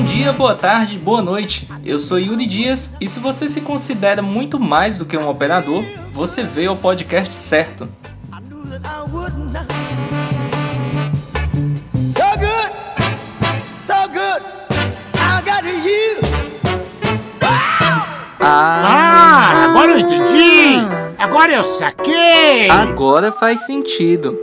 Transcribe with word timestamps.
Bom 0.00 0.06
dia, 0.06 0.32
boa 0.32 0.54
tarde, 0.54 0.96
boa 0.96 1.20
noite. 1.20 1.68
Eu 1.84 1.98
sou 1.98 2.18
Yuri 2.18 2.46
Dias 2.46 2.96
e 2.98 3.06
se 3.06 3.20
você 3.20 3.50
se 3.50 3.60
considera 3.60 4.22
muito 4.22 4.58
mais 4.58 4.96
do 4.96 5.04
que 5.04 5.14
um 5.14 5.28
operador, 5.28 5.84
você 6.10 6.42
veio 6.42 6.70
ao 6.70 6.76
podcast 6.78 7.34
certo. 7.34 7.86
Ah, 18.40 19.64
agora 19.68 19.92
eu 19.92 19.98
entendi! 19.98 20.78
Agora 21.18 21.52
eu 21.52 21.62
saquei! 21.62 22.70
Agora 22.70 23.30
faz 23.30 23.66
sentido. 23.66 24.40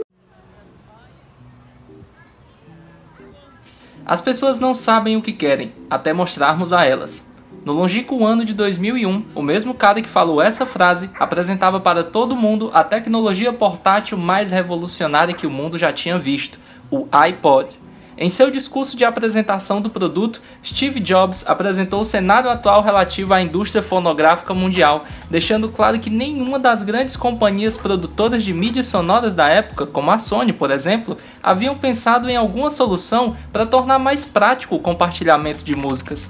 As 4.08 4.22
pessoas 4.22 4.58
não 4.58 4.72
sabem 4.72 5.18
o 5.18 5.22
que 5.22 5.34
querem, 5.34 5.70
até 5.90 6.14
mostrarmos 6.14 6.72
a 6.72 6.82
elas. 6.82 7.30
No 7.62 7.74
longínquo 7.74 8.24
ano 8.24 8.42
de 8.42 8.54
2001, 8.54 9.26
o 9.34 9.42
mesmo 9.42 9.74
cara 9.74 10.00
que 10.00 10.08
falou 10.08 10.40
essa 10.40 10.64
frase 10.64 11.10
apresentava 11.20 11.78
para 11.78 12.02
todo 12.02 12.34
mundo 12.34 12.70
a 12.72 12.82
tecnologia 12.82 13.52
portátil 13.52 14.16
mais 14.16 14.50
revolucionária 14.50 15.34
que 15.34 15.46
o 15.46 15.50
mundo 15.50 15.76
já 15.76 15.92
tinha 15.92 16.18
visto, 16.18 16.58
o 16.90 17.06
iPod. 17.12 17.78
Em 18.20 18.28
seu 18.28 18.50
discurso 18.50 18.96
de 18.96 19.04
apresentação 19.04 19.80
do 19.80 19.88
produto, 19.88 20.42
Steve 20.64 20.98
Jobs 20.98 21.44
apresentou 21.46 22.00
o 22.00 22.04
cenário 22.04 22.50
atual 22.50 22.82
relativo 22.82 23.32
à 23.32 23.40
indústria 23.40 23.80
fonográfica 23.80 24.52
mundial, 24.52 25.04
deixando 25.30 25.68
claro 25.68 26.00
que 26.00 26.10
nenhuma 26.10 26.58
das 26.58 26.82
grandes 26.82 27.16
companhias 27.16 27.76
produtoras 27.76 28.42
de 28.42 28.52
mídias 28.52 28.86
sonoras 28.86 29.36
da 29.36 29.46
época, 29.46 29.86
como 29.86 30.10
a 30.10 30.18
Sony, 30.18 30.52
por 30.52 30.72
exemplo, 30.72 31.16
haviam 31.40 31.76
pensado 31.76 32.28
em 32.28 32.34
alguma 32.34 32.70
solução 32.70 33.36
para 33.52 33.64
tornar 33.64 34.00
mais 34.00 34.26
prático 34.26 34.74
o 34.74 34.80
compartilhamento 34.80 35.62
de 35.62 35.76
músicas. 35.76 36.26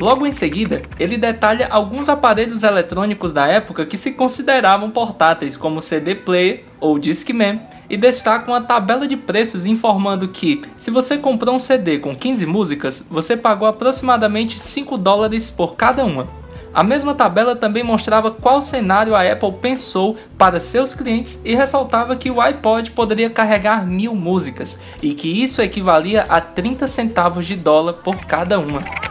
Logo 0.00 0.26
em 0.26 0.32
seguida, 0.32 0.82
ele 0.98 1.16
detalha 1.16 1.68
alguns 1.70 2.08
aparelhos 2.08 2.64
eletrônicos 2.64 3.32
da 3.32 3.46
época 3.46 3.86
que 3.86 3.96
se 3.96 4.12
consideravam 4.12 4.90
portáteis, 4.90 5.56
como 5.56 5.80
CD 5.80 6.16
player 6.16 6.64
ou 6.80 6.98
Discman, 6.98 7.60
e 7.90 7.96
destaca 7.96 8.50
uma 8.50 8.60
tabela 8.60 9.06
de 9.06 9.16
preços 9.16 9.66
informando 9.66 10.28
que, 10.28 10.62
se 10.76 10.90
você 10.90 11.18
comprou 11.18 11.56
um 11.56 11.58
CD 11.58 11.98
com 11.98 12.14
15 12.14 12.46
músicas, 12.46 13.04
você 13.10 13.36
pagou 13.36 13.66
aproximadamente 13.66 14.58
5 14.58 14.96
dólares 14.96 15.50
por 15.50 15.74
cada 15.74 16.04
uma. 16.04 16.26
A 16.72 16.84
mesma 16.84 17.16
tabela 17.16 17.56
também 17.56 17.82
mostrava 17.82 18.30
qual 18.30 18.62
cenário 18.62 19.16
a 19.16 19.28
Apple 19.28 19.54
pensou 19.60 20.16
para 20.38 20.60
seus 20.60 20.94
clientes 20.94 21.40
e 21.44 21.52
ressaltava 21.52 22.14
que 22.14 22.30
o 22.30 22.40
iPod 22.40 22.92
poderia 22.92 23.28
carregar 23.28 23.84
mil 23.84 24.14
músicas 24.14 24.78
e 25.02 25.12
que 25.12 25.42
isso 25.42 25.60
equivalia 25.60 26.26
a 26.28 26.40
30 26.40 26.86
centavos 26.86 27.44
de 27.44 27.56
dólar 27.56 27.94
por 27.94 28.14
cada 28.24 28.60
uma. 28.60 29.09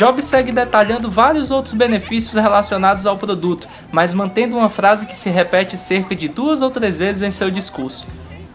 Jobs 0.00 0.24
segue 0.24 0.50
detalhando 0.50 1.10
vários 1.10 1.50
outros 1.50 1.74
benefícios 1.74 2.32
relacionados 2.32 3.04
ao 3.04 3.18
produto, 3.18 3.68
mas 3.92 4.14
mantendo 4.14 4.56
uma 4.56 4.70
frase 4.70 5.04
que 5.04 5.14
se 5.14 5.28
repete 5.28 5.76
cerca 5.76 6.16
de 6.16 6.26
duas 6.26 6.62
ou 6.62 6.70
três 6.70 7.00
vezes 7.00 7.20
em 7.20 7.30
seu 7.30 7.50
discurso: 7.50 8.06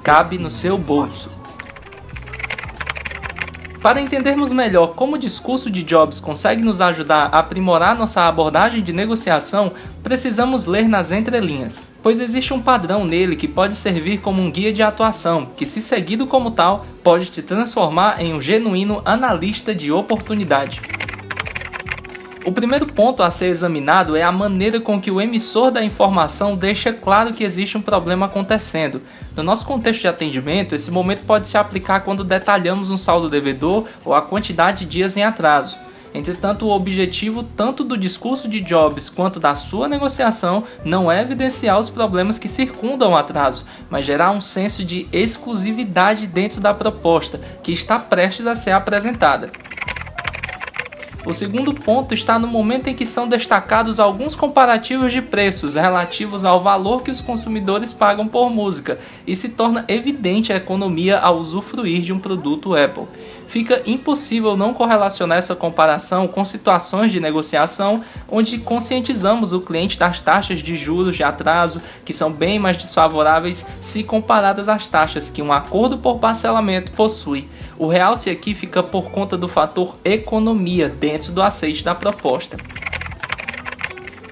cabe 0.01 0.39
no 0.39 0.49
seu 0.49 0.75
bolso. 0.75 1.38
Para 3.79 4.01
entendermos 4.01 4.51
melhor 4.51 4.95
como 4.95 5.13
o 5.13 5.19
discurso 5.19 5.69
de 5.69 5.83
Jobs 5.83 6.19
consegue 6.19 6.63
nos 6.63 6.81
ajudar 6.81 7.29
a 7.31 7.38
aprimorar 7.38 7.95
nossa 7.95 8.23
abordagem 8.23 8.81
de 8.81 8.91
negociação, 8.91 9.73
precisamos 10.01 10.66
ler 10.66 10.89
nas 10.89 11.11
entrelinhas, 11.11 11.88
pois 12.01 12.19
existe 12.19 12.55
um 12.55 12.59
padrão 12.59 13.05
nele 13.05 13.35
que 13.35 13.47
pode 13.47 13.75
servir 13.75 14.17
como 14.17 14.41
um 14.41 14.49
guia 14.49 14.73
de 14.73 14.81
atuação, 14.81 15.45
que, 15.55 15.67
se 15.67 15.79
seguido 15.79 16.25
como 16.25 16.49
tal, 16.49 16.88
pode 17.03 17.27
te 17.27 17.43
transformar 17.43 18.19
em 18.19 18.33
um 18.33 18.41
genuíno 18.41 18.99
analista 19.05 19.75
de 19.75 19.91
oportunidade. 19.91 20.81
O 22.45 22.51
primeiro 22.51 22.85
ponto 22.85 23.23
a 23.23 23.31
ser 23.31 23.47
examinado 23.47 24.16
é 24.16 24.22
a 24.22 24.31
maneira 24.31 24.79
com 24.79 25.01
que 25.01 25.09
o 25.09 25.19
emissor 25.19 25.72
da 25.72 25.83
informação 25.83 26.56
deixa 26.56 26.94
claro 26.94 27.33
que 27.33 27.44
existe 27.44 27.75
um 27.75 27.81
problema 27.81 28.28
acontecendo. 28.28 29.01
No 29.35 29.41
nosso 29.41 29.66
contexto 29.66 30.01
de 30.01 30.07
atendimento, 30.07 30.75
esse 30.75 30.91
momento 30.91 31.25
pode 31.25 31.47
se 31.47 31.57
aplicar 31.57 32.01
quando 32.01 32.23
detalhamos 32.23 32.91
um 32.91 32.97
saldo 32.97 33.31
devedor 33.31 33.85
ou 34.05 34.13
a 34.13 34.22
quantidade 34.22 34.85
de 34.85 34.91
dias 34.91 35.17
em 35.17 35.23
atraso. 35.23 35.75
Entretanto, 36.13 36.67
o 36.67 36.72
objetivo 36.72 37.41
tanto 37.41 37.84
do 37.84 37.97
discurso 37.97 38.47
de 38.47 38.61
Jobs 38.61 39.09
quanto 39.09 39.39
da 39.39 39.55
sua 39.55 39.89
negociação 39.89 40.66
não 40.85 41.11
é 41.11 41.23
evidenciar 41.23 41.79
os 41.79 41.89
problemas 41.89 42.38
que 42.38 42.47
circundam 42.47 43.13
o 43.13 43.17
atraso, 43.17 43.66
mas 43.89 44.05
gerar 44.05 44.29
um 44.29 44.39
senso 44.39 44.85
de 44.85 45.07
exclusividade 45.11 46.28
dentro 46.28 46.61
da 46.61 46.75
proposta 46.75 47.41
que 47.63 47.72
está 47.72 47.97
prestes 47.97 48.45
a 48.45 48.53
ser 48.53 48.72
apresentada. 48.72 49.50
O 51.25 51.34
segundo 51.34 51.74
ponto 51.74 52.13
está 52.13 52.38
no 52.38 52.47
momento 52.47 52.88
em 52.88 52.94
que 52.94 53.06
são 53.06 53.28
destacados 53.28 54.00
alguns 54.00 54.36
comparativos 54.36 55.12
de 55.12 55.24
preços 55.24 55.74
relativos 55.74 56.46
ao 56.46 56.62
valor 56.62 57.02
que 57.02 57.09
os 57.09 57.19
consumidores 57.19 57.91
pagam 57.91 58.28
por 58.28 58.52
música 58.52 59.00
e 59.25 59.35
se 59.35 59.50
torna 59.50 59.84
evidente 59.88 60.53
a 60.53 60.58
economia 60.58 61.18
ao 61.18 61.40
usufruir 61.40 62.02
de 62.02 62.14
um 62.14 62.19
produto 62.19 62.75
Apple. 62.75 63.08
Fica 63.47 63.81
impossível 63.85 64.57
não 64.57 64.73
correlacionar 64.73 65.38
essa 65.38 65.56
comparação 65.56 66.28
com 66.28 66.44
situações 66.44 67.11
de 67.11 67.19
negociação 67.19 68.03
onde 68.29 68.57
conscientizamos 68.57 69.53
o 69.53 69.61
cliente 69.61 69.97
das 69.97 70.22
taxas 70.22 70.59
de 70.59 70.75
juros 70.75 71.16
de 71.16 71.23
atraso, 71.23 71.81
que 72.03 72.13
são 72.13 72.31
bem 72.31 72.59
mais 72.59 72.78
desfavoráveis 72.78 73.66
se 73.81 74.03
comparadas 74.03 74.67
às 74.67 74.88
taxas 74.88 75.29
que 75.29 75.41
um 75.41 75.53
acordo 75.53 75.97
por 75.97 76.19
parcelamento 76.19 76.91
possui. 76.91 77.47
O 77.78 77.88
realce 77.88 78.29
aqui 78.29 78.53
fica 78.53 78.81
por 78.81 79.11
conta 79.11 79.38
do 79.38 79.47
fator 79.47 79.95
economia 80.03 80.89
dentro 80.89 81.31
do 81.31 81.41
aceite 81.41 81.84
da 81.84 81.94
proposta. 81.94 82.57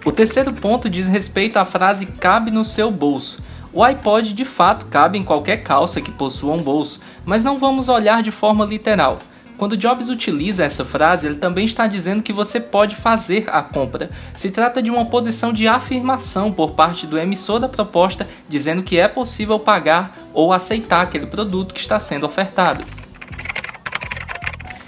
O 0.06 0.12
terceiro 0.12 0.52
ponto 0.52 0.90
diz 0.90 1.08
respeito 1.08 1.58
à 1.58 1.64
frase 1.64 2.06
cabe 2.06 2.52
no 2.52 2.66
seu 2.66 2.92
bolso. 2.92 3.38
O 3.74 3.84
iPod 3.84 4.34
de 4.34 4.46
fato 4.46 4.86
cabe 4.86 5.18
em 5.18 5.24
qualquer 5.24 5.64
calça 5.64 6.00
que 6.00 6.12
possua 6.12 6.54
um 6.54 6.62
bolso, 6.62 7.02
mas 7.26 7.44
não 7.44 7.58
vamos 7.58 7.90
olhar 7.90 8.22
de 8.22 8.30
forma 8.30 8.64
literal. 8.64 9.18
Quando 9.58 9.78
Jobs 9.78 10.10
utiliza 10.10 10.64
essa 10.64 10.86
frase, 10.86 11.26
ele 11.26 11.38
também 11.38 11.66
está 11.66 11.88
dizendo 11.88 12.22
que 12.22 12.32
você 12.32 12.60
pode 12.60 12.96
fazer 12.96 13.46
a 13.48 13.64
compra. 13.64 14.12
Se 14.36 14.52
trata 14.52 14.82
de 14.82 14.92
uma 14.92 15.06
posição 15.06 15.52
de 15.52 15.68
afirmação 15.68 16.52
por 16.52 16.72
parte 16.72 17.08
do 17.08 17.18
emissor 17.18 17.60
da 17.60 17.70
proposta, 17.70 18.28
dizendo 18.48 18.84
que 18.84 19.00
é 19.00 19.08
possível 19.08 19.58
pagar 19.58 20.16
ou 20.34 20.54
aceitar 20.54 21.02
aquele 21.02 21.26
produto 21.26 21.74
que 21.74 21.82
está 21.82 22.00
sendo 22.00 22.28
ofertado. 22.28 23.03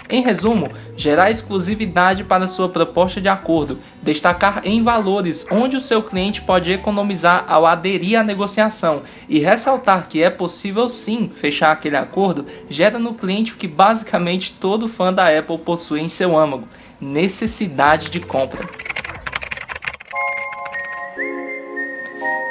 Em 0.08 0.22
resumo, 0.22 0.68
gerar 0.96 1.32
exclusividade 1.32 2.22
para 2.22 2.46
sua 2.46 2.68
proposta 2.68 3.20
de 3.20 3.28
acordo, 3.28 3.80
destacar 4.00 4.60
em 4.64 4.82
valores 4.82 5.44
onde 5.50 5.76
o 5.76 5.80
seu 5.80 6.00
cliente 6.00 6.42
pode 6.42 6.70
economizar 6.70 7.44
ao 7.48 7.66
aderir 7.66 8.20
à 8.20 8.22
negociação 8.22 9.02
e 9.28 9.40
ressaltar 9.40 10.06
que 10.08 10.22
é 10.22 10.30
possível 10.30 10.88
sim 10.88 11.28
fechar 11.28 11.72
aquele 11.72 11.96
acordo, 11.96 12.46
gera 12.68 13.00
no 13.00 13.14
cliente 13.14 13.52
o 13.52 13.56
que 13.56 13.66
basicamente 13.66 14.52
todo 14.52 14.86
fã 14.86 15.12
da 15.12 15.36
Apple 15.36 15.58
possui 15.58 16.00
em 16.00 16.08
seu 16.08 16.38
âmago: 16.38 16.68
necessidade 17.00 18.08
de 18.08 18.20
compra. 18.20 18.64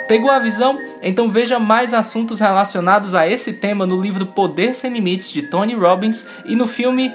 Pegou 0.10 0.30
a 0.30 0.38
visão? 0.38 0.78
Então 1.02 1.32
veja 1.32 1.58
mais 1.58 1.94
assuntos 1.94 2.40
relacionados 2.40 3.16
a 3.16 3.28
esse 3.28 3.54
tema 3.54 3.88
no 3.88 4.00
livro 4.00 4.26
Poder 4.26 4.76
Sem 4.76 4.94
Limites 4.94 5.32
de 5.32 5.44
Tony 5.44 5.74
Robbins 5.74 6.28
e 6.46 6.56
no 6.56 6.68
filme 6.68 7.12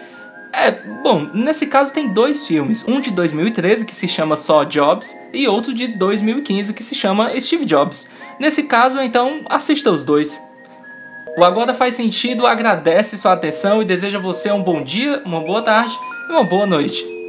é, 0.52 0.70
bom, 1.02 1.28
nesse 1.32 1.66
caso 1.66 1.92
tem 1.92 2.08
dois 2.08 2.46
filmes, 2.46 2.84
um 2.86 3.00
de 3.00 3.10
2013 3.10 3.86
que 3.86 3.94
se 3.94 4.08
chama 4.08 4.34
só 4.34 4.64
Jobs 4.64 5.16
e 5.32 5.46
outro 5.46 5.72
de 5.72 5.86
2015 5.86 6.74
que 6.74 6.82
se 6.82 6.94
chama 6.94 7.38
Steve 7.40 7.64
Jobs. 7.64 8.08
Nesse 8.38 8.64
caso, 8.64 9.00
então, 9.00 9.42
assista 9.48 9.90
os 9.90 10.04
dois. 10.04 10.40
O 11.36 11.44
Agora 11.44 11.72
Faz 11.72 11.94
Sentido 11.94 12.46
agradece 12.46 13.16
sua 13.16 13.32
atenção 13.32 13.80
e 13.80 13.84
deseja 13.84 14.18
a 14.18 14.22
você 14.22 14.50
um 14.50 14.62
bom 14.62 14.82
dia, 14.82 15.22
uma 15.24 15.40
boa 15.40 15.62
tarde 15.62 15.96
e 16.28 16.32
uma 16.32 16.44
boa 16.44 16.66
noite. 16.66 17.19